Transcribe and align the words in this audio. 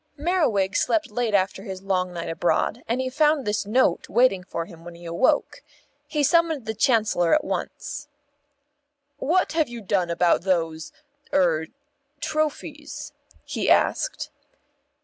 Merriwig 0.17 0.75
slept 0.75 1.11
late 1.11 1.35
after 1.35 1.61
his 1.61 1.83
long 1.83 2.11
night 2.11 2.27
abroad, 2.27 2.81
and 2.87 2.99
he 2.99 3.07
found 3.07 3.45
this 3.45 3.67
Note 3.67 4.09
waiting 4.09 4.43
for 4.43 4.65
him 4.65 4.83
when 4.83 4.95
he 4.95 5.05
awoke. 5.05 5.61
He 6.07 6.23
summoned 6.23 6.65
the 6.65 6.73
Chancellor 6.73 7.35
at 7.35 7.43
once. 7.43 8.07
"What 9.17 9.51
have 9.51 9.69
you 9.69 9.79
done 9.79 10.09
about 10.09 10.41
those 10.41 10.91
er 11.31 11.67
trophies?" 12.19 13.13
he 13.45 13.69
asked. 13.69 14.31